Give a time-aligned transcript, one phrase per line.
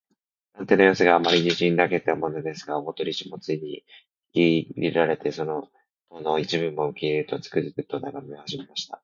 [0.55, 3.85] 探偵のようすが、あまり自信ありげだものですから、大鳥氏もつい
[4.33, 5.67] 引きいれられて、その
[6.09, 8.99] 塔の一部分を受けとると、つくづくとながめはじめました。